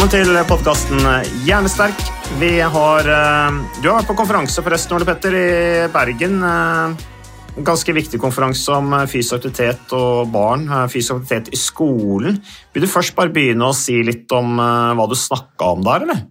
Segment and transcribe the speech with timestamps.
[0.00, 1.02] Velkommen til podkasten
[1.44, 1.98] Hjernesterk.
[2.40, 6.38] Vi har eh, Du har vært på konferanse forresten, Ole Petter, i Bergen.
[6.40, 7.02] Eh,
[7.60, 10.64] En ganske viktig konferanse om eh, fysisk aktivitet og barn.
[10.88, 12.38] Fysisk aktivitet i skolen.
[12.72, 16.24] Vil du først bare begynne å si litt om hva du snakka om der, eller?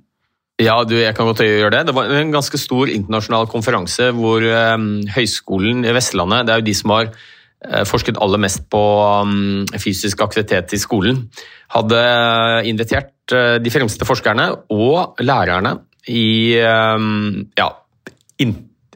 [0.57, 1.83] Ja, du, jeg kan godt gjøre det.
[1.91, 4.49] Det var en ganske stor internasjonal konferanse hvor
[5.13, 7.13] Høgskolen i Vestlandet, det er jo de som har
[7.85, 8.81] forsket aller mest på
[9.29, 11.27] mm, fysisk aktivitet i skolen,
[11.75, 12.03] hadde
[12.65, 15.75] invitert de fremste forskerne og lærerne
[16.09, 17.05] i eh,
[17.59, 17.69] ja,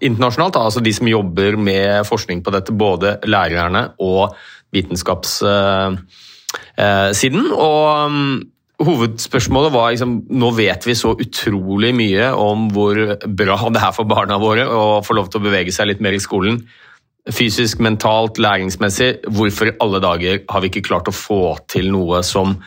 [0.03, 4.35] internasjonalt, altså de som jobber med forskning på dette, både lærerne og
[4.73, 7.45] vitenskapssiden.
[7.53, 8.41] og mm,
[8.83, 14.09] Hovedspørsmålet var liksom, nå vet vi så utrolig mye om hvor bra det er for
[14.09, 16.63] barna våre å få lov til å bevege seg litt mer i skolen.
[17.31, 19.29] Fysisk, mentalt, læringsmessig.
[19.31, 22.57] Hvorfor i alle dager har vi ikke klart å få til noe som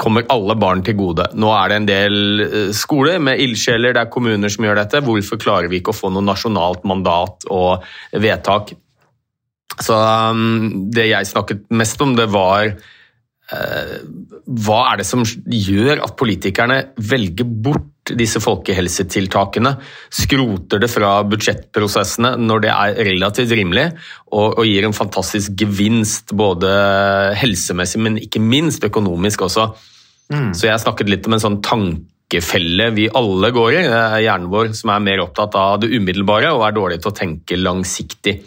[0.00, 1.28] kommer alle barn til gode?
[1.38, 5.04] Nå er det en del eh, skoler med ildsjeler, det er kommuner som gjør dette.
[5.04, 8.74] Hvorfor klarer vi ikke å få noe nasjonalt mandat og vedtak?
[9.74, 12.74] Så um, det jeg snakket mest om, det var
[13.52, 13.98] Eh,
[14.64, 19.74] hva er det som gjør at politikerne velger bort disse folkehelsetiltakene,
[20.12, 23.86] skroter det fra budsjettprosessene når det er relativt rimelig,
[24.32, 26.70] og, og gir en fantastisk gevinst både
[27.40, 29.70] helsemessig, men ikke minst økonomisk også.
[30.56, 33.80] Så jeg snakket litt om en sånn tankefelle vi alle går i.
[33.84, 37.12] Det er hjernen vår som er mer opptatt av det umiddelbare og er dårlig til
[37.12, 38.38] å tenke langsiktig.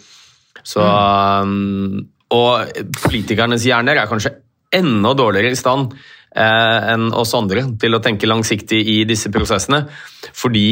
[0.68, 2.02] Så, mm.
[2.36, 4.34] og politikernes hjerner er kanskje
[4.76, 5.94] enda dårligere i stand
[6.38, 9.86] enn oss andre til å tenke langsiktig i disse prosessene.
[10.38, 10.70] Fordi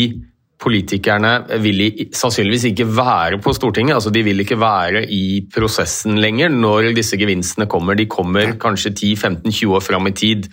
[0.61, 3.97] politikerne vil i, sannsynligvis ikke være på Stortinget.
[3.97, 7.97] altså De vil ikke være i prosessen lenger når disse gevinstene kommer.
[7.97, 10.47] De kommer kanskje 10-15-20 år fram i tid.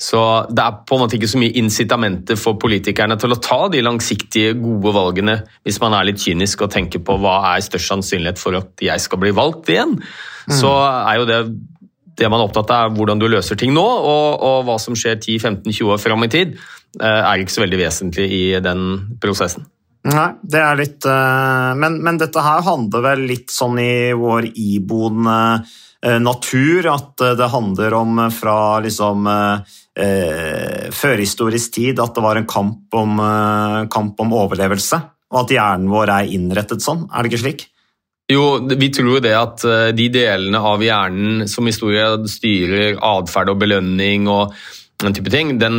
[0.00, 0.20] Så
[0.52, 3.80] det er på en måte ikke så mye incitamenter for politikerne til å ta de
[3.84, 8.40] langsiktige, gode valgene, hvis man er litt kynisk og tenker på hva er størst sannsynlighet
[8.40, 9.96] for at jeg skal bli valgt igjen.
[10.52, 11.40] Så er jo det
[12.16, 14.96] det man er opptatt av, er hvordan du løser ting nå, og, og hva som
[14.98, 16.56] skjer 10-15-20 år fram i tid,
[17.00, 18.86] eh, er ikke så veldig vesentlig i den
[19.22, 19.66] prosessen.
[20.06, 24.52] Nei, det er litt eh, men, men dette her handler vel litt sånn i vår
[24.52, 25.38] iboende
[26.04, 29.74] eh, natur, at det handler om fra liksom eh,
[30.94, 33.18] førhistorisk tid at det var en kamp om,
[33.90, 35.00] kamp om overlevelse,
[35.32, 37.06] og at hjernen vår er innrettet sånn.
[37.10, 37.66] Er det ikke slik?
[38.26, 42.24] Jo, vi tror jo det at eh, de delene av hjernen som i stor grad
[42.30, 44.56] styrer atferd og belønning og
[44.98, 45.76] den type ting, den,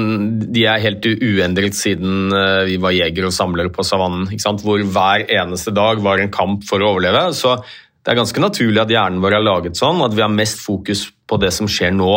[0.53, 4.29] de er helt uendret siden eh, vi var jegere og samlere på savannen.
[4.63, 7.25] Hvor hver eneste dag var en kamp for å overleve.
[7.35, 10.61] Så det er ganske naturlig at hjernen vår er laget sånn, at vi har mest
[10.63, 12.13] fokus på det som skjer nå.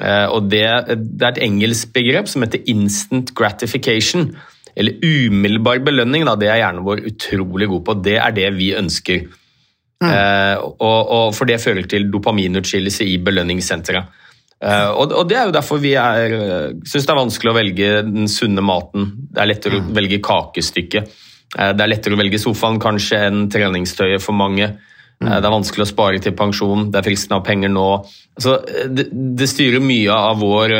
[0.00, 0.64] Eh, Og det,
[0.96, 4.30] det er et engelsk begrep som heter instant gratification.
[4.72, 6.24] Eller umiddelbar belønning.
[6.24, 6.38] Da.
[6.40, 7.98] Det er hjernen vår utrolig god på.
[8.06, 9.28] Det er det vi ønsker.
[10.00, 14.20] Eh, og, og For det fører til dopaminutskillelse i belønningssenteret.
[14.60, 16.36] Eh, og, og Det er jo derfor vi er,
[16.84, 19.10] syns det er vanskelig å velge den sunne maten.
[19.32, 21.18] Det er lettere å velge kakestykket.
[21.58, 24.70] Eh, det er lettere å velge sofaen kanskje enn treningstøyet for mange.
[25.20, 27.88] Eh, Det er vanskelig å spare til pensjon, det er fristende å ha penger nå.
[28.40, 28.58] Altså,
[28.88, 30.76] det, det styrer mye av vår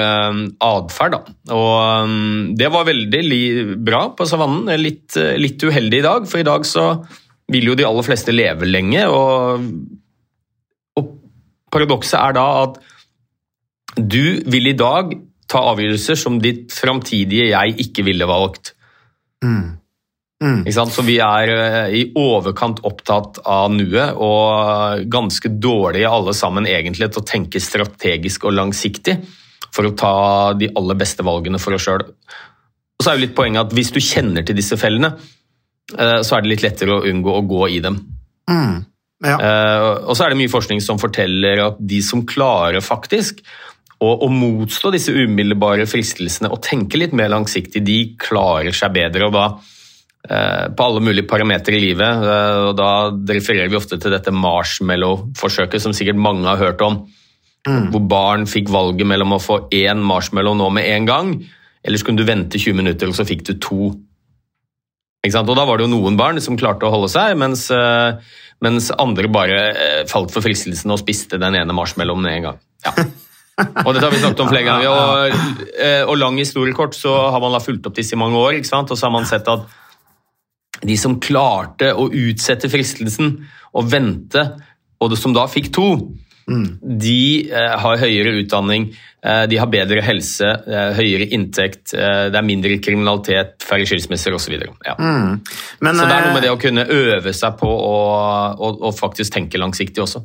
[0.65, 1.17] atferd.
[1.17, 1.35] da.
[1.57, 6.29] Og Det var veldig bra på savannen, litt, eh, litt uheldig i dag.
[6.29, 6.87] For i dag så
[7.51, 9.07] vil jo de aller fleste leve lenge.
[9.11, 9.67] Og,
[11.01, 11.11] og
[11.73, 12.81] paradokset er da at
[13.99, 15.17] du vil i dag
[15.51, 18.75] ta avgjørelser som ditt framtidige jeg ikke ville valgt.
[20.41, 20.95] Ikke sant?
[20.95, 27.11] Så vi er eh, i overkant opptatt av nuet, og ganske dårlige alle sammen egentlig
[27.11, 29.19] til å tenke strategisk og langsiktig
[29.71, 30.15] for å ta
[30.59, 32.07] de aller beste valgene for oss sjøl.
[32.07, 35.13] Og så er jo litt poenget at hvis du kjenner til disse fellene,
[35.97, 37.97] så er det litt lettere å unngå å gå i dem.
[38.51, 38.79] Mm.
[39.25, 39.37] Ja.
[39.37, 43.43] Eh, og så er det mye forskning som forteller at de som klarer faktisk
[44.01, 49.29] å, å motstå disse umiddelbare fristelsene og tenke litt mer langsiktig, de klarer seg bedre.
[49.29, 49.47] og da
[50.25, 52.25] eh, på alle mulige parametere i livet.
[52.25, 52.93] eh, og Da
[53.35, 57.03] refererer vi ofte til dette marshmallow-forsøket, som sikkert mange har hørt om.
[57.93, 61.35] Hvor barn fikk valget mellom å få én marshmallow nå med en gang,
[61.85, 63.91] eller så kunne du vente 20 minutter, og så fikk du to.
[65.21, 68.17] Og Da var det jo noen barn som klarte å holde seg, mens, eh,
[68.65, 72.63] mens andre bare eh, falt for fristelsen og spiste den ene marshmallowen med en gang.
[72.87, 72.95] Ja.
[73.85, 74.89] Og dette har vi snakket om flere ganger.
[74.89, 78.57] Og, eh, og lang historiekort så har man da fulgt opp disse i mange år,
[78.57, 78.89] ikke sant?
[78.89, 79.67] og så har man sett at
[80.81, 83.35] de som klarte å utsette fristelsen
[83.77, 84.47] og vente,
[84.97, 85.91] og som da fikk to,
[86.51, 88.89] de eh, har høyere utdanning,
[89.23, 94.57] eh, de har bedre helse, eh, høyere inntekt, det er mindre kriminalitet, færre skilsmisser osv.
[94.87, 94.97] Ja.
[94.99, 95.41] Men,
[95.81, 97.97] Så det er noe med det å kunne øve seg på å,
[98.55, 100.25] å, å faktisk tenke langsiktig også.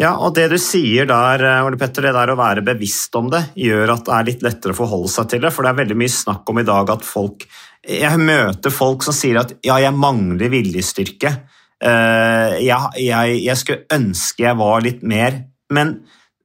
[0.00, 3.50] Ja, og det du sier der, Ole Petter, det der å være bevisst om det,
[3.60, 5.50] gjør at det er litt lettere å forholde seg til det.
[5.52, 7.44] For det er veldig mye snakk om i dag at folk
[7.80, 11.34] Jeg møter folk som sier at ja, jeg mangler viljestyrke.
[11.80, 15.38] Eh, jeg, jeg, jeg skulle ønske jeg var litt mer.
[15.72, 15.94] Men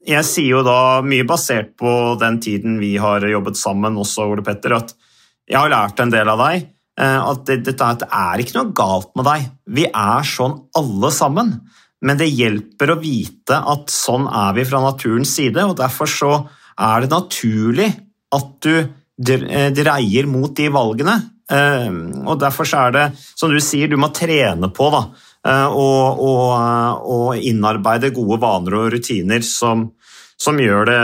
[0.06, 1.92] jeg sier jo da, mye basert på
[2.22, 4.94] den tiden vi har jobbet sammen også, Ole Petter, at
[5.50, 6.68] jeg har lært en del av deg.
[7.02, 9.48] eh, At det, det, det er ikke noe galt med deg.
[9.66, 11.56] Vi er sånn alle sammen.
[12.06, 16.34] Men det hjelper å vite at sånn er vi fra naturens side, og derfor så
[16.78, 17.88] er det naturlig
[18.36, 21.16] at du eh, dreier mot de valgene.
[22.26, 23.04] Og derfor så er det,
[23.38, 25.04] som du sier, du må trene på da,
[25.45, 29.88] og, og, og innarbeide gode vaner og rutiner som,
[30.42, 31.01] som, gjør det,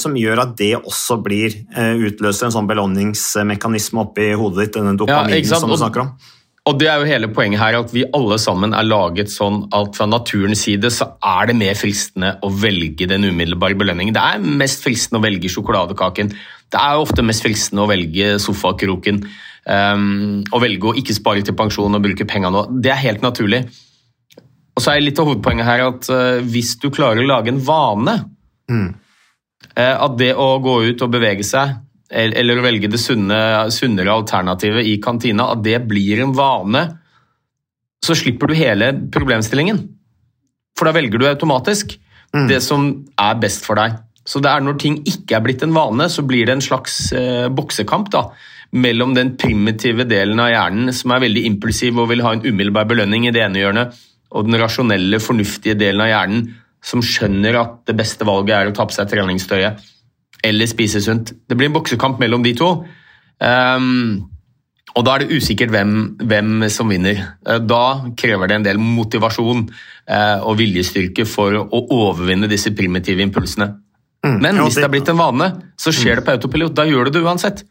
[0.00, 4.96] som gjør at det også blir utløst utløser en sånn belønningsmekanisme oppi hodet ditt, denne
[4.98, 6.16] dopaminen ja, som du snakker om.
[6.64, 9.98] Og det er jo hele poenget her, at vi alle sammen er laget sånn at
[9.98, 14.16] fra naturens side så er det mer fristende å velge den umiddelbare belønningen.
[14.16, 16.32] Det er mest fristende å velge sjokoladekaken.
[16.72, 19.20] Det er jo ofte mest fristende å velge sofakroken.
[19.64, 22.66] Um, å velge å ikke spare til pensjon og bruke penga nå.
[22.84, 23.62] Det er helt naturlig.
[24.74, 27.62] Og så er litt av hovedpoenget her at uh, hvis du klarer å lage en
[27.62, 28.16] vane
[29.76, 31.76] eh, At det å gå ut og bevege seg
[32.10, 33.38] eller, eller å velge det sunne,
[33.74, 36.82] sunnere alternativet i kantina, at det blir en vane,
[38.04, 39.80] så slipper du hele problemstillingen.
[40.78, 41.96] For da velger du automatisk
[42.48, 42.86] det som
[43.20, 43.96] er best for deg.
[44.26, 47.12] Så det er når ting ikke er blitt en vane, så blir det en slags
[47.16, 48.24] eh, boksekamp da,
[48.74, 52.88] mellom den primitive delen av hjernen som er veldig impulsiv og vil ha en umiddelbar
[52.90, 53.94] belønning i det ene hjørnet,
[54.34, 56.44] og den rasjonelle, fornuftige delen av hjernen
[56.84, 59.90] som skjønner at det beste valget er å ta på seg treningstøyet
[60.44, 61.32] eller spise sunt.
[61.48, 62.70] Det blir en boksekamp mellom de to.
[63.40, 64.26] Um,
[64.94, 67.18] og da er det usikkert hvem, hvem som vinner.
[67.48, 69.64] Eh, Da krever det en del motivasjon
[70.06, 73.72] eh, og viljestyrke for å overvinne disse primitive impulsene.
[74.24, 76.72] Men hvis det er blitt en vane, så skjer det på autopilot.
[76.76, 77.64] Da gjør du det uansett.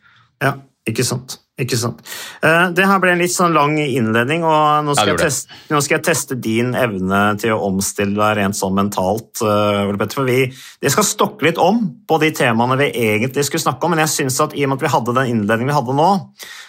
[0.43, 0.51] Ja,
[0.89, 1.37] ikke sant.
[1.61, 1.99] Ikke sant.
[2.41, 5.27] Eh, Det her ble en litt sånn lang innledning, og nå skal, jeg, det.
[5.29, 9.37] teste, nå skal jeg teste din evne til å omstille deg rent sånn mentalt.
[9.45, 10.47] eh, for vi,
[10.81, 14.15] vi skal stokke litt om på de temaene vi egentlig skulle snakke om, men jeg
[14.15, 16.09] synes at i og med at vi hadde den innledningen vi hadde nå,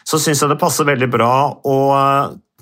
[0.04, 1.32] så syns jeg det passer veldig bra
[1.64, 1.78] å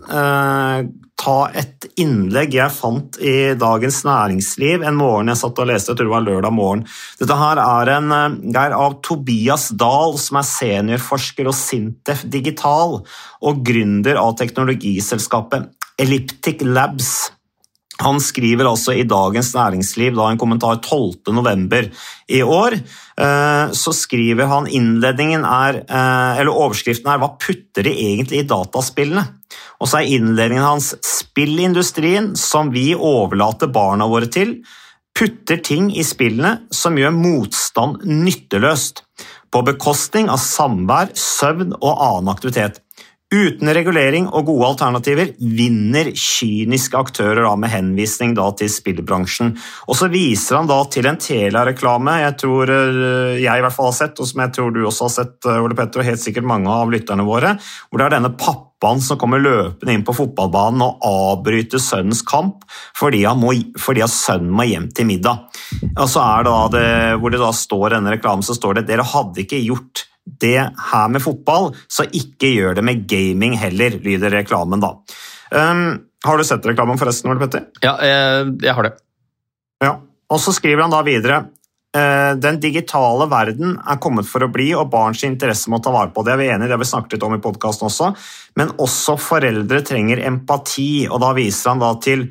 [0.09, 0.87] eh,
[1.23, 6.00] ta et innlegg jeg fant i Dagens Næringsliv en morgen jeg satt og leste, jeg
[6.00, 6.87] tror det var lørdag morgen.
[7.21, 12.25] Dette her er, en, eh, det er av Tobias Dahl, som er seniorforsker og Sintef
[12.31, 15.71] Digital og gründer av teknologiselskapet
[16.02, 17.31] Elliptic Labs.
[18.02, 21.31] Han skriver altså i Dagens Næringsliv da en kommentar 12.
[21.37, 21.87] november
[22.26, 22.81] i år.
[23.19, 28.49] eh, Så skriver han innledningen er, eh, eller overskriften er 'Hva putter de egentlig i
[28.49, 29.42] dataspillene?'
[29.83, 34.61] Og så er innledningen hans 'Spillindustrien, som vi overlater barna våre til,
[35.19, 39.03] putter ting i spillene som gjør motstand nytteløst,
[39.53, 42.79] på bekostning av samvær, søvn og annen aktivitet.
[43.33, 49.55] Uten regulering og gode alternativer vinner kyniske aktører da med henvisning da til spillbransjen.
[49.89, 53.89] Og så viser han da til en Telia-reklame jeg tror eh, jeg i hvert fall
[53.89, 56.21] har sett, og som jeg tror du også har sett, eh, Ole Petter, og helt
[56.21, 57.55] sikkert mange av lytterne våre,
[57.89, 62.67] hvor det er denne pappaen som kommer løpende inn på fotballbanen og avbryter sønnens kamp
[62.99, 65.49] fordi, må, fordi sønnen må hjem til middag.
[65.95, 69.09] Og så er da det, hvor det da står denne reklamen, så står det dere
[69.09, 70.11] hadde ikke gjort
[70.41, 70.59] det
[70.93, 74.95] her med fotball, så ikke gjør det med gaming heller, lyder reklamen da.
[75.52, 77.67] Um, har du sett reklamen forresten, Ole Petter?
[77.83, 78.95] Ja, jeg, jeg har det.
[79.83, 79.97] Ja,
[80.31, 81.41] og så skriver han da videre
[81.97, 86.12] eh, den digitale verden er kommet for å bli, og barns interesse må ta vare
[86.14, 86.37] på det.
[86.37, 88.12] er vi enige, det har vi snakket litt om i podkasten også.
[88.61, 92.29] Men også foreldre trenger empati, og da viser han da til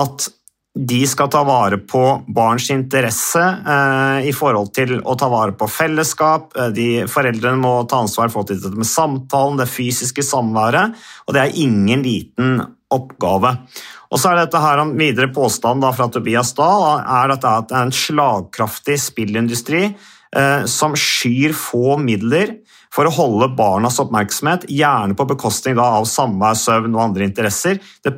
[0.00, 0.30] at
[0.74, 2.02] de skal ta vare på
[2.34, 6.50] barns interesse eh, i forhold til å ta vare på fellesskap.
[6.58, 10.96] Eh, de, foreldrene må ta ansvar for dette med samtalen, det fysiske samværet,
[11.28, 12.58] og det er ingen liten
[12.94, 13.54] oppgave.
[14.10, 17.74] Og så er dette her en videre påstand da, fra Tobias Dahl er at det
[17.74, 22.58] er en slagkraftig spillindustri eh, som skyr få midler
[22.94, 27.80] for å holde barnas oppmerksomhet, gjerne på bekostning av samvær, søvn og andre interesser.
[28.02, 28.14] Det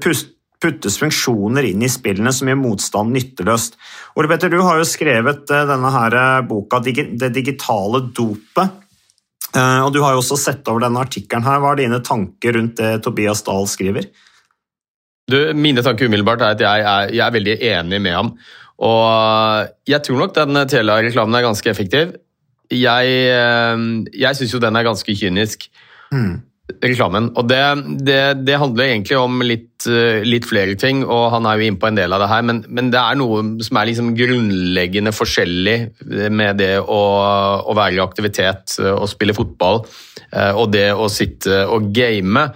[0.66, 3.78] puttes funksjoner inn i spillene som gjør motstand nytteløst.
[4.18, 8.82] Ole Petter, du har jo skrevet eh, denne her eh, boka 'Det digitale dopet'.
[9.54, 11.44] Eh, og Du har jo også sett over denne artikkelen.
[11.44, 11.60] her.
[11.60, 14.10] Hva er dine tanker rundt det Tobias Dahl skriver?
[15.30, 18.34] Du, mine tanker umiddelbart er at jeg er, jeg er veldig enig med ham.
[18.78, 22.12] Og jeg tror nok den Telia-reklamen er ganske effektiv.
[22.70, 23.06] Jeg,
[24.12, 25.70] jeg syns jo den er ganske kynisk.
[26.12, 26.42] Mm
[26.82, 27.30] reklamen.
[27.38, 27.62] Og det,
[28.02, 31.80] det, det, handler egentlig om litt, eh, litt, flere ting, og han er jo inne
[31.80, 35.14] på en del av det her, men, men det er noe som er liksom grunnleggende
[35.14, 35.76] forskjellig
[36.34, 37.02] med det å,
[37.62, 39.84] å være i aktivitet og eh, spille fotball,
[40.32, 42.48] eh, og det å sitte og game.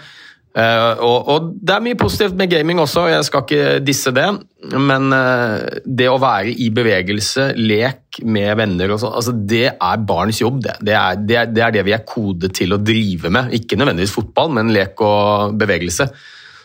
[0.51, 4.27] Uh, og, og, Det er mye positivt med gaming også, jeg skal ikke disse det.
[4.75, 10.03] Men uh, det å være i bevegelse, lek med venner og sånn, altså det er
[10.09, 10.59] barns jobb.
[10.67, 10.75] Det.
[10.83, 11.65] Det, er, det, er, det.
[11.67, 13.55] er, det vi er kodet til å drive med.
[13.61, 16.11] Ikke nødvendigvis fotball, men lek og bevegelse.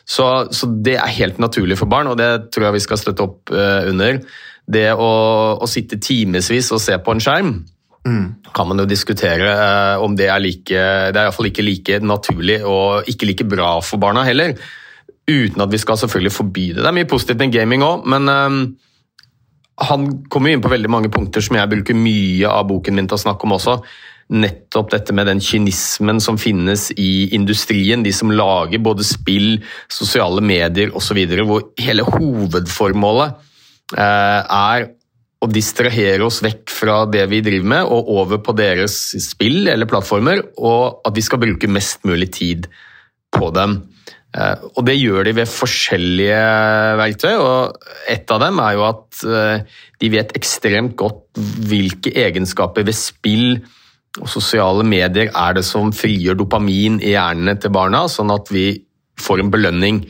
[0.06, 3.26] Så, så det er helt naturlig for barn, og det tror jeg vi skal støtte
[3.26, 4.22] opp uh, under.
[4.66, 5.14] Det å,
[5.62, 7.56] å sitte timevis og se på en skjerm,
[8.06, 8.36] Mm.
[8.54, 12.60] kan man jo diskutere eh, om det er like Det er iallfall ikke like naturlig
[12.62, 14.54] og ikke like bra for barna heller.
[15.26, 16.84] Uten at vi skal selvfølgelig forby det.
[16.84, 18.60] Det er mye positivt med gaming òg, men um,
[19.90, 23.18] han kommer inn på veldig mange punkter som jeg bruker mye av boken min til
[23.18, 23.80] å snakke om også.
[24.38, 28.06] Nettopp dette med den kynismen som finnes i industrien.
[28.06, 29.60] De som lager både spill,
[29.90, 31.20] sosiale medier osv.
[31.42, 33.36] Hvor hele hovedformålet
[33.98, 34.88] uh, er
[35.46, 39.90] å distrahere oss vekk fra det vi driver med, og over på deres spill eller
[39.90, 42.70] plattformer, og at vi skal bruke mest mulig tid
[43.36, 43.80] på dem.
[44.36, 46.42] Eh, og det gjør de ved forskjellige
[47.00, 52.88] verktøy, og et av dem er jo at eh, de vet ekstremt godt hvilke egenskaper
[52.88, 53.48] ved spill
[54.22, 58.70] og sosiale medier er det som frigjør dopamin i hjernene til barna, sånn at vi
[59.20, 60.06] får en belønning.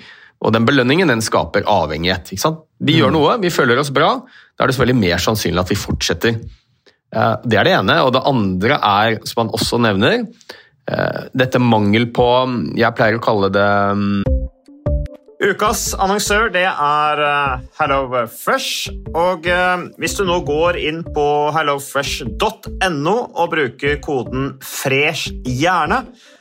[0.45, 2.35] Og den belønningen den skaper avhengighet.
[2.77, 3.17] Vi gjør mm.
[3.17, 4.13] noe, vi føler oss bra.
[4.55, 6.37] Da er det selvfølgelig mer sannsynlig at vi fortsetter.
[7.15, 7.97] Eh, det er det ene.
[8.05, 10.25] Og det andre er, som han også nevner,
[10.85, 12.29] eh, dette mangel på
[12.77, 14.23] Jeg pleier å kalle det mm,
[15.45, 18.93] Ukas annonsør det er uh, HelloFresh.
[19.19, 19.49] Og
[19.99, 26.05] hvis du nå går inn på hellofresh.no og bruker koden 'fresh hjerne',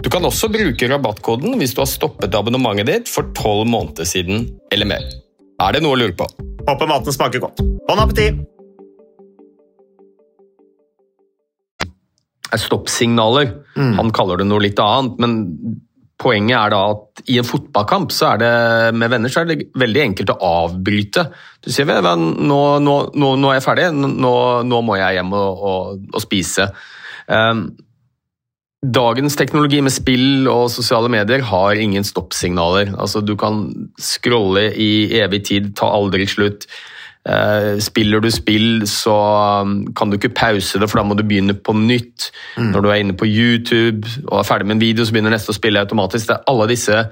[0.00, 4.46] Du kan også bruke rabattkoden hvis du har stoppet abonnementet ditt for tolv måneder siden
[4.72, 5.04] eller mer.
[5.60, 6.28] Er det noe å lure på?
[6.68, 7.60] Håper maten smaker godt.
[7.88, 8.40] Bon appétit!
[12.50, 13.52] er stoppsignaler.
[13.78, 15.36] Han kaller det noe litt annet, men
[16.20, 18.54] poenget er da at i en fotballkamp så er det
[18.98, 21.28] med venner så er det veldig enkelt å avbryte.
[21.64, 24.34] Du sier vel, nå, nå, nå, nå er jeg ferdig, nå,
[24.66, 26.68] nå må jeg hjem og, og, og spise.
[27.30, 27.68] Um,
[28.80, 32.94] Dagens teknologi med spill og sosiale medier har ingen stoppsignaler.
[32.96, 33.66] Altså, du kan
[34.00, 36.64] scrolle i evig tid, ta aldri slutt.
[37.28, 39.12] Eh, spiller du spill, så
[39.60, 42.30] um, kan du ikke pause det, for da må du begynne på nytt.
[42.56, 42.70] Mm.
[42.72, 45.52] Når du er inne på YouTube og er ferdig med en video, så begynner neste
[45.52, 46.30] å spille automatisk.
[46.30, 47.04] Det er alle disse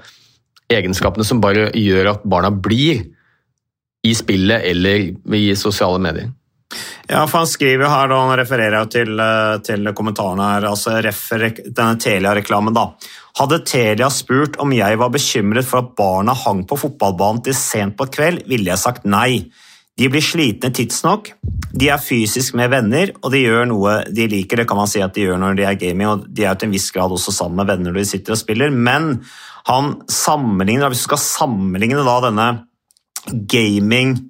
[0.73, 3.05] egenskapene som bare gjør at barna blir
[4.05, 6.33] i spillet eller i sosiale medier.
[7.09, 10.67] Ja, for Han skriver jo her, da, han refererer jo til, eh, til kommentarene her,
[10.69, 12.73] altså refer, denne Telia-reklamen.
[12.73, 12.91] da.
[13.39, 17.97] Hadde Telia spurt om jeg var bekymret for at barna hang på fotballbanen til sent
[17.97, 19.49] på kveld, ville jeg sagt nei.
[19.97, 21.33] De blir slitne tidsnok,
[21.73, 24.61] de er fysisk med venner, og de gjør noe de liker.
[24.61, 26.69] Det kan man si at de gjør når de er gaming, og de er til
[26.69, 28.69] en viss grad også sammen med venner når de sitter og spiller.
[28.69, 29.23] Men
[29.65, 32.49] han sammenligner, hvis du skal sammenligne da denne
[33.49, 34.29] gaming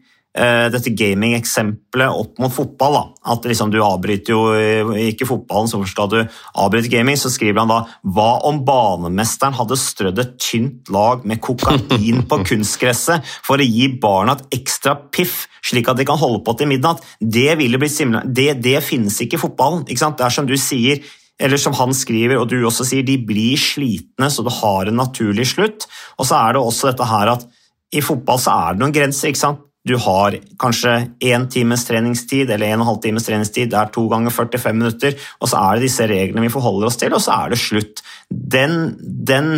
[0.69, 2.93] dette gaming-eksempelet opp mot fotball.
[2.95, 3.31] Da.
[3.33, 7.17] At liksom du avbryter jo eh, ikke fotballen, så skal du avbryte gaming.
[7.19, 12.41] Så skriver han da hva om banemesteren hadde strødd et tynt lag med kokain på
[12.45, 16.69] kunstgresset for å gi barna et ekstra piff, slik at de kan holde på til
[16.71, 17.01] midnatt?
[17.19, 19.87] Det, det, det finnes ikke i fotballen.
[19.87, 20.19] Ikke sant?
[20.19, 21.01] Det er som du sier,
[21.39, 24.99] eller som han skriver, og du også sier, de blir slitne, så du har en
[24.99, 25.87] naturlig slutt.
[26.19, 27.47] Og så er det også dette her at
[27.95, 29.31] i fotball så er det noen grenser.
[29.31, 29.65] ikke sant?
[29.87, 33.91] Du har kanskje én times treningstid eller en og en halv times treningstid, det er
[33.95, 37.23] to ganger 45 minutter, og så er det disse reglene vi forholder oss til, og
[37.23, 38.03] så er det slutt.
[38.29, 39.53] Den, den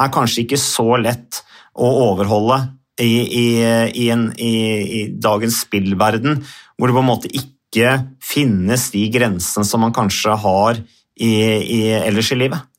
[0.00, 1.42] er kanskje ikke så lett
[1.76, 2.62] å overholde
[3.00, 3.46] i, i,
[3.92, 6.40] i, en, i, dagens spillverden,
[6.76, 7.90] hvor det på en måte ikke
[8.24, 10.80] finnes de grensene som man kanskje har
[11.20, 12.72] ellers i livet.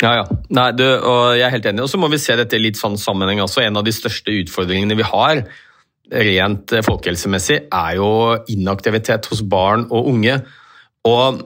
[0.00, 0.22] Ja, ja.
[0.54, 1.82] Nei, du, og jeg er helt enig.
[1.84, 3.60] Og så må vi se dette i litt sånn sammenheng også.
[3.66, 5.42] En av de største utfordringene vi har
[6.10, 8.10] rent eh, folkehelsemessig, er jo
[8.52, 10.40] inaktivitet hos barn og unge.
[11.08, 11.42] Og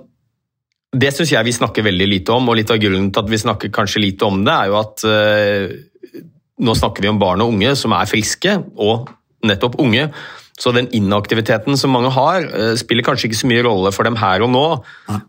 [0.94, 3.42] det syns jeg vi snakker veldig lite om, og litt av grunnen til at vi
[3.42, 6.22] snakker kanskje lite om det, er jo at uh,
[6.64, 9.10] nå snakker vi om barn og unge som er friske, og
[9.44, 10.08] nettopp unge.
[10.54, 14.18] Så den inaktiviteten som mange har, uh, spiller kanskje ikke så mye rolle for dem
[14.20, 14.66] her og nå.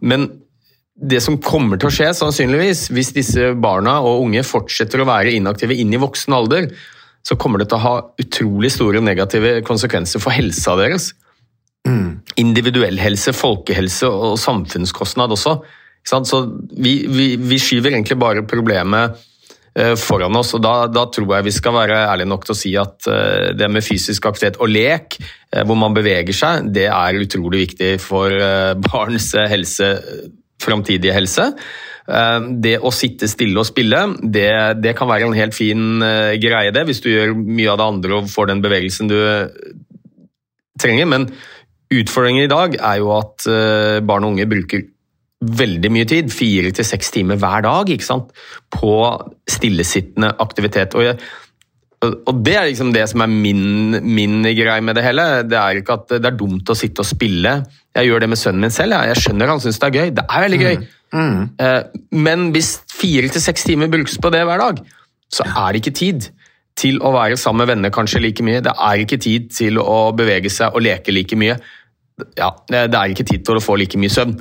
[0.06, 0.30] Men
[0.95, 5.34] det som kommer til å skje, sannsynligvis, hvis disse barna og unge fortsetter å være
[5.36, 6.69] inaktive inn i voksen alder,
[7.25, 11.09] så kommer det til å ha utrolig store negative konsekvenser for helsa deres.
[12.41, 15.55] Individuell helse, folkehelse og samfunnskostnad også.
[16.05, 16.41] Så
[16.77, 19.17] vi, vi, vi skyver egentlig bare problemet
[19.73, 22.59] eh, foran oss, og da, da, tror jeg vi skal være ærlige nok til å
[22.59, 25.17] si at eh, det med fysisk aktivitet og lek,
[25.49, 28.38] eh, hvor man beveger seg, det er utrolig viktig for
[28.85, 29.95] barns helse,
[30.61, 31.49] framtidige helse.
[32.06, 36.04] Det å sitte stille og spille, det, det, kan være en helt fin
[36.38, 39.15] greie, det, hvis du gjør mye av det andre og får den bevegelsen du
[40.78, 41.10] trenger.
[41.10, 41.26] Men
[41.89, 43.48] utfordringen i dag er jo at
[44.06, 44.86] barn og unge bruker
[45.44, 48.32] veldig mye tid, fire til seks timer hver dag, ikke sant?
[48.74, 48.94] på
[49.50, 50.96] stillesittende aktivitet.
[50.98, 51.20] Og, jeg,
[52.04, 55.28] og det er liksom det som er min, min greie med det hele.
[55.48, 57.58] Det er ikke at det er dumt å sitte og spille.
[57.96, 58.98] Jeg gjør det med sønnen min selv.
[58.98, 60.13] Jeg, jeg skjønner han syns det er gøy.
[60.18, 60.76] Det er veldig gøy.
[60.82, 60.91] Mm.
[61.15, 64.82] Eh, Men hvis fire til seks timer brukes på det hver dag,
[65.32, 66.28] så er det ikke tid
[66.75, 68.62] til å være sammen med venner kanskje like mye.
[68.63, 71.56] Det er ikke tid til å bevege seg og leke like mye.
[72.39, 74.38] Ja, det er ikke tid til å få like mye søvn.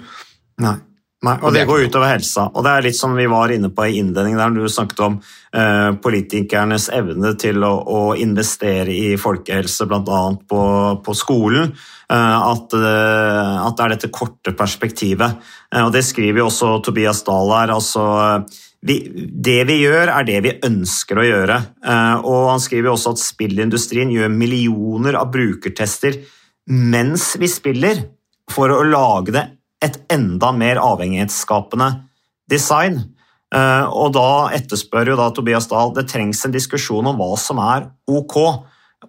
[0.62, 0.76] Nei.
[1.24, 2.48] Nei, og det går utover helsa.
[2.52, 5.16] Og det er litt som vi var inne på i innledningen der, du snakket om
[5.56, 10.20] eh, politikernes evne til å, å investere i folkehelse, bl.a.
[10.50, 10.64] På,
[11.04, 11.72] på skolen.
[12.12, 15.40] Eh, at, eh, at det er dette korte perspektivet.
[15.72, 17.74] Eh, og det skriver jo også Tobias Dahl her.
[17.78, 21.60] altså eh, vi, det vi gjør, er det vi ønsker å gjøre.
[21.88, 26.20] Eh, og han skriver også at spillindustrien gjør millioner av brukertester
[26.68, 28.06] mens vi spiller,
[28.52, 29.48] for å lage det
[29.84, 31.90] et enda mer avhengighetsskapende
[32.50, 33.00] design.
[33.54, 37.60] Eh, Og da etterspør jo da Tobias Dahl det trengs en diskusjon om hva som
[37.62, 38.36] er ok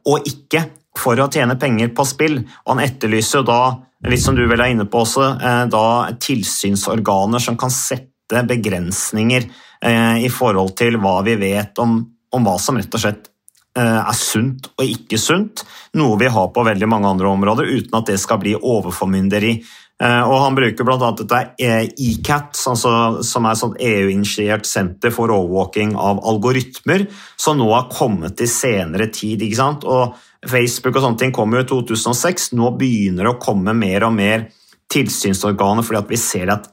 [0.06, 2.42] og ikke for å tjene penger på spill.
[2.66, 3.62] Og han etterlyser jo da,
[4.08, 5.86] litt som du vel er inne på også, eh, da
[6.20, 9.48] tilsynsorganer som kan sette begrensninger
[9.82, 12.00] eh, i forhold til hva vi vet om,
[12.32, 13.32] om hva som rett og slett
[13.76, 15.66] er sunt og ikke sunt,
[16.00, 19.58] noe vi har på veldig mange andre områder, uten at det skal bli overformynderi.
[20.04, 21.12] Eh, Og Han bruker bl.a.
[21.16, 27.08] dette eh, ECAT, altså, som er et EU-initiert senter for overvåking av algoritmer,
[27.40, 29.42] som nå har kommet i senere tid.
[29.42, 29.88] ikke sant?
[29.88, 32.52] Og Facebook og sånne ting kom jo i 2006.
[32.60, 34.50] Nå begynner det å komme mer og mer
[34.92, 36.72] tilsynsorganer fordi at vi ser at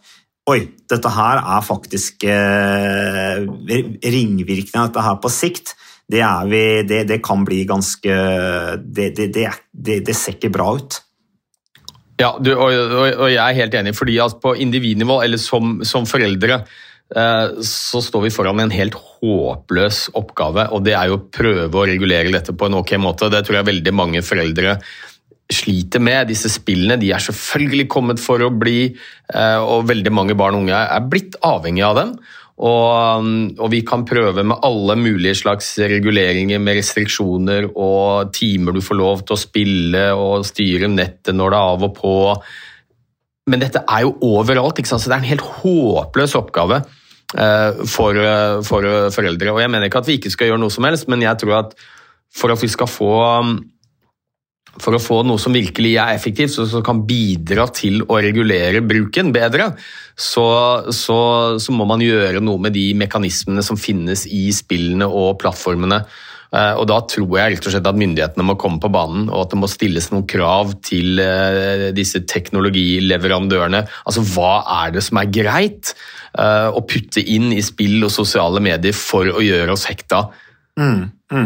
[0.51, 0.59] Oi,
[0.91, 5.77] dette her er faktisk eh, ringvirkningen av dette her på sikt.
[6.11, 8.17] Det, vi, det, det kan bli ganske
[8.83, 10.99] det, det ser ikke bra ut.
[12.23, 16.07] Ja, du, og, og, jeg er helt enig, fordi at på individnivå, eller som, som
[16.07, 16.61] foreldre,
[17.17, 21.81] eh, så står vi foran en helt håpløs oppgave, og det er jo å prøve
[21.81, 23.31] å regulere dette på en ok måte.
[23.33, 24.77] Det tror jeg veldig mange foreldre
[25.53, 26.31] sliter med.
[26.31, 28.93] Disse spillene de er selvfølgelig kommet for å bli,
[29.35, 32.15] eh, og veldig mange barn og unge er blitt avhengig av dem.
[32.63, 38.83] Og, og vi kan prøve med alle mulige slags reguleringer med restriksjoner og timer du
[38.85, 42.15] får lov til å spille og styre nettet når det er av og på.
[43.51, 46.79] Men dette er jo overalt, så det er en helt håpløs oppgave
[47.35, 49.57] eh, for, eh, for eh, foreldre.
[49.57, 51.59] Og jeg mener ikke at vi ikke skal gjøre noe som helst, men jeg tror
[51.65, 51.75] at
[52.33, 53.13] for at vi skal få
[54.81, 58.81] for å få noe som virkelig er effektivt, og som kan bidra til å regulere
[58.81, 59.73] bruken bedre,
[60.17, 60.47] så,
[60.93, 61.19] så,
[61.61, 66.03] så må man gjøre noe med de mekanismene som finnes i spillene og plattformene.
[66.53, 69.47] Eh, Og Da tror jeg rett og slett at myndighetene må komme på banen, og
[69.47, 73.87] at det må stilles noen krav til eh, disse teknologileverandørene.
[74.05, 74.55] Altså, Hva
[74.85, 75.95] er det som er greit
[76.39, 80.27] eh, å putte inn i spill og sosiale medier for å gjøre oss hekta?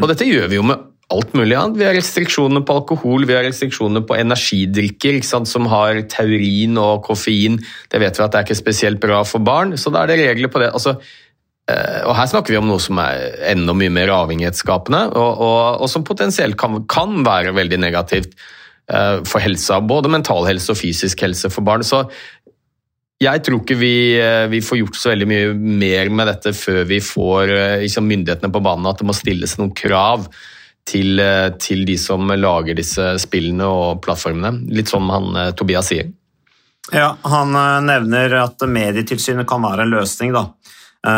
[0.02, 0.82] Og dette gjør vi jo med
[1.14, 1.78] alt mulig annet.
[1.78, 7.60] Vi har restriksjoner på alkohol, vi har restriksjoner på energidrikker som har taurin og koffein.
[7.92, 10.18] Det vet vi at det er ikke spesielt bra for barn, så da er det
[10.24, 10.72] regler på det.
[10.74, 10.96] Altså,
[11.70, 15.84] eh, og Her snakker vi om noe som er enda mye mer avhengighetsskapende, og, og,
[15.86, 18.34] og som potensielt kan, kan være veldig negativt
[18.90, 19.78] eh, for helsa.
[19.78, 21.86] Både mental helse og fysisk helse for barn.
[21.86, 22.02] Så
[23.22, 26.82] jeg tror ikke vi, eh, vi får gjort så veldig mye mer med dette før
[26.90, 27.54] vi får
[27.86, 30.26] liksom, myndighetene på banen, at det må stilles noen krav
[30.87, 34.70] til, eh, til de som lager disse spillene og plattformene.
[34.75, 36.12] Litt som han eh, Tobias sier.
[36.92, 40.46] Ja, Han eh, nevner at Medietilsynet kan være en løsning da,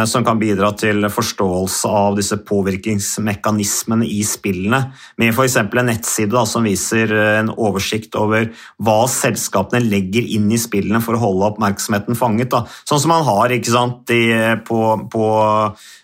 [0.08, 4.80] som kan bidra til forståelse av disse påvirkningsmekanismene i spillene,
[5.16, 5.56] med f.eks.
[5.62, 8.50] en nettside da, som viser eh, en oversikt over
[8.84, 12.52] hva selskapene legger inn i spillene for å holde oppmerksomheten fanget.
[12.52, 12.64] Da.
[12.88, 14.24] Sånn som man har sant, i,
[14.68, 14.80] på,
[15.12, 15.28] på,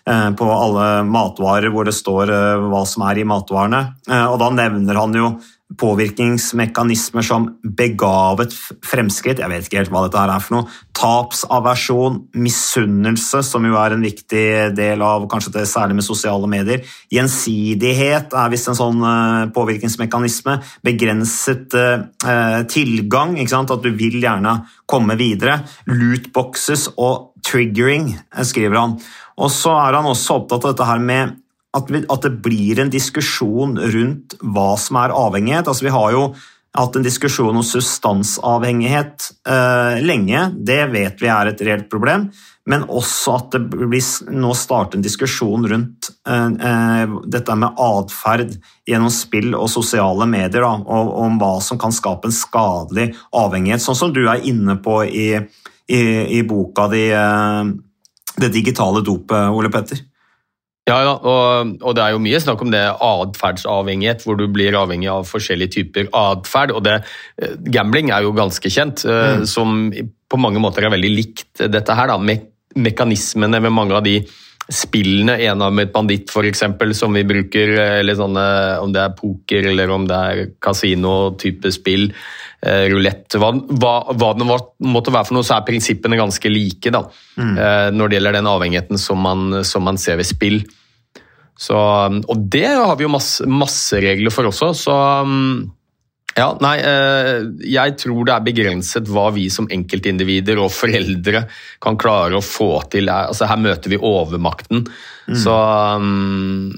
[0.09, 3.83] eh, på alle matvarer hvor det står eh, hva som er i matvarene.
[4.09, 5.35] Eh, Og da nevner han jo
[5.73, 7.47] påvirkningsmekanismer som
[7.77, 8.53] begavet
[8.85, 13.75] fremskritt, jeg vet ikke helt hva dette her er for noe, tapsaversjon, misunnelse, som jo
[13.81, 14.45] er en viktig
[14.77, 20.59] del av kanskje det særlig med sosiale medier, gjensidighet er visst en sånn eh, påvirkningsmekanisme,
[20.85, 28.13] begrenset eh, eh, tilgang, at du vil gjerne komme videre, lootboxes og triggering,
[28.45, 28.99] skriver han.
[29.41, 31.41] Og så er han også opptatt av dette her med
[31.75, 35.67] at, vi, at det blir en diskusjon rundt hva som er avhengighet.
[35.67, 36.25] Altså, vi har jo
[36.75, 40.49] hatt en diskusjon om substansavhengighet eh, lenge.
[40.55, 42.29] Det vet vi er et reelt problem.
[42.65, 48.55] Men også at det blir nå starter en diskusjon rundt eh, eh, dette med atferd
[48.89, 53.83] gjennom spill og sosiale medier, da, og om hva som kan skape en skadelig avhengighet,
[53.85, 55.29] sånn som du er inne på i,
[55.87, 56.01] i,
[56.39, 57.75] i boka di, eh,
[58.35, 60.01] Det digitale dopet, Ole Petter.
[60.85, 64.77] Ja, ja og, og, det er jo mye snakk om det atferdsavhengighet, hvor du blir
[64.77, 66.75] avhengig av forskjellige typer atferd.
[66.77, 66.99] Og det,
[67.41, 69.47] eh, gambling er jo ganske kjent, eh, mm.
[69.49, 69.89] som
[70.29, 72.13] på mange måter er veldig likt dette her.
[72.13, 72.41] da, Me
[72.75, 74.17] Mekanismene ved mange av de
[74.71, 76.63] spillene, en av med et banditt f.eks.,
[76.97, 78.45] som vi bruker, eller sånne,
[78.81, 82.07] om det er poker eller om det er kasino-type spill,
[82.65, 86.93] eh, rulett, hva, hva, hva, det måtte være for noe, så er prinsippene ganske like
[86.93, 87.03] da,
[87.37, 87.53] mm.
[87.53, 90.63] eh, når det gjelder den avhengigheten som man, som man ser ved spill.
[91.55, 95.69] Så, og det har vi jo masse, masse regler for også, så um,
[96.35, 101.45] ja, nei, eh, jeg tror det er begrenset hva vi som enkeltindivider og foreldre
[101.83, 103.07] kan klare å få til.
[103.07, 104.83] Altså, her møter vi overmakten.
[105.29, 105.37] Mm.
[105.39, 106.73] Så, um,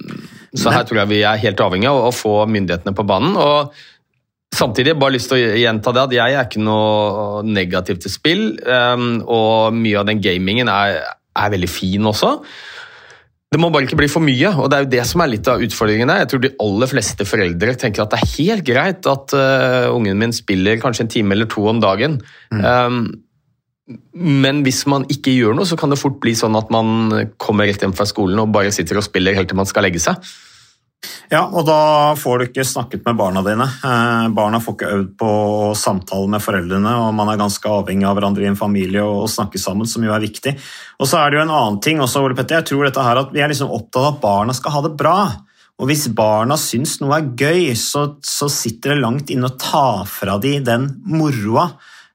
[0.53, 3.33] så, her tror jeg vi er helt avhengig av å få myndighetene på banen.
[3.33, 3.73] og
[4.53, 8.45] Samtidig bare lyst til å gjenta det at jeg er ikke noe negativ til spill.
[8.61, 11.01] Um, og mye av den gamingen er,
[11.33, 12.37] er veldig fin også.
[13.47, 15.47] Det må bare ikke bli for mye, og det er jo det som er litt
[15.47, 16.17] av utfordringene.
[16.19, 20.19] Jeg tror de aller fleste foreldre tenker at det er helt greit at uh, ungen
[20.19, 22.19] min spiller kanskje en time eller to om dagen.
[22.51, 22.65] Mm.
[22.67, 22.99] Um,
[24.19, 27.69] men hvis man ikke gjør noe, så kan det fort bli sånn at man kommer
[27.69, 30.19] rett hjem fra skolen og bare sitter og spiller helt til man skal legge seg.
[31.31, 33.65] Ja, og da får du ikke snakket med barna dine.
[33.67, 35.31] Eh, barna får ikke øvd på
[35.77, 39.59] samtale med foreldrene, og man er ganske avhengig av hverandre i en familie og snakke
[39.61, 40.55] sammen, som jo er viktig.
[41.01, 42.61] Og så er det jo en annen ting også, Ole Petter.
[42.61, 44.93] Jeg tror dette her at vi er liksom opptatt av at barna skal ha det
[44.99, 45.17] bra.
[45.77, 50.07] Og hvis barna syns noe er gøy, så, så sitter det langt inne å ta
[50.09, 51.69] fra dem den moroa.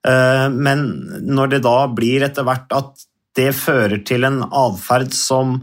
[0.09, 0.89] Eh, men
[1.29, 3.07] når det da blir etter hvert at
[3.39, 5.61] det fører til en atferd som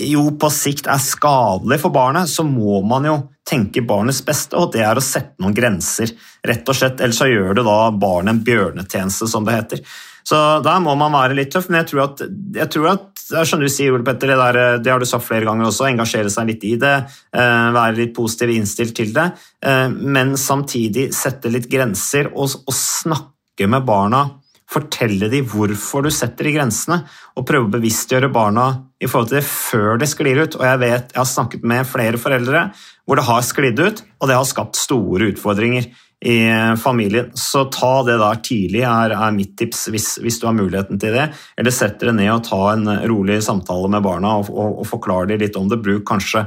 [0.00, 4.72] jo på sikt er skadelig for barnet, så må man jo tenke barnets beste, og
[4.74, 6.10] det er å sette noen grenser.
[6.44, 9.84] rett og slett, Ellers så gjør du da barnet en bjørnetjeneste, som det heter.
[10.24, 12.22] Så der må man være litt tøff, men jeg tror at,
[12.56, 15.26] jeg tror at jeg skjønner du sier, Ole Petter, det, der, det, har du sagt
[15.26, 16.94] flere ganger også, engasjere seg litt i det,
[17.36, 19.30] eh, være litt positiv innstilt til det,
[19.64, 24.24] eh, men samtidig sette litt grenser og, og snakke med barna
[24.74, 27.02] Fortelle dem hvorfor du setter de grensene,
[27.38, 30.56] og prøve å bevisstgjøre barna i forhold til det før det sklir ut.
[30.58, 32.66] Og jeg vet, jeg har snakket med flere foreldre
[33.04, 35.90] hvor det har sklidd ut, og det har skapt store utfordringer
[36.24, 36.38] i
[36.80, 37.30] familien.
[37.36, 41.12] Så ta det der tidlig, er, er mitt tips, hvis, hvis, du har muligheten til
[41.16, 41.26] det.
[41.60, 45.28] Eller sett dere ned og ta en rolig samtale med barna og, og, og forklar
[45.28, 45.82] dem litt om det.
[45.84, 46.46] Bruk kanskje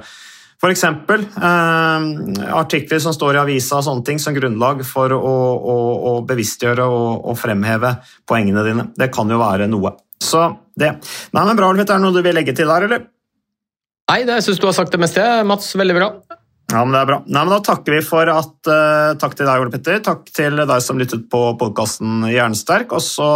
[0.58, 0.84] F.eks.
[0.84, 5.76] Eh, artikler som står i avisa og sånne ting som grunnlag for å, å,
[6.10, 7.94] å bevisstgjøre og, og, fremheve
[8.26, 8.88] poengene dine.
[8.98, 9.94] Det kan jo være noe.
[10.18, 10.96] Så det.
[11.38, 13.06] Nei, men bra, Er det noe du vil legge til der, eller?
[14.10, 15.70] Nei, det, syns du har sagt det meste, Mats.
[15.78, 16.12] Veldig bra.
[16.72, 17.22] Ja, men det er bra.
[17.28, 20.02] Nei, men Da takker vi for at uh, Takk til deg, Ole Petter.
[20.04, 22.98] Takk til deg som lyttet på podkasten Jernsterk.
[22.98, 23.30] Og så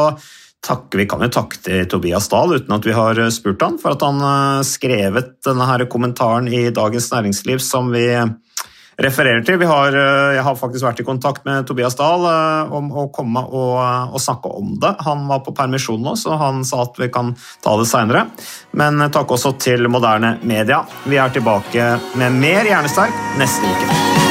[0.68, 3.80] takke, vi kan jo takke til Tobias Dahl uten at vi har eh, spurt han,
[3.82, 8.06] for at han eh, skrevet denne her kommentaren i Dagens Næringsliv som vi
[9.02, 9.64] refererer til.
[9.66, 12.28] Har, eh, jeg har faktisk vært i kontakt med Tobias Dahl
[12.78, 13.78] om å komme og,
[14.14, 14.94] og, snakke om det.
[15.08, 17.34] Han var på permisjon nå, så han sa at vi kan
[17.66, 18.28] ta det seinere.
[18.78, 20.84] Men takk også til moderne media.
[21.10, 24.31] Vi er tilbake med mer Hjernesterk neste uke.